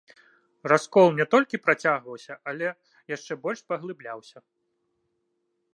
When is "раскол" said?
0.71-1.07